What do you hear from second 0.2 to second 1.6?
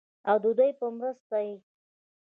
او ددوي پۀ مرسته ئې